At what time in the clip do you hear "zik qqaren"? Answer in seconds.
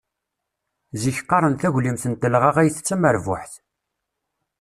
1.01-1.55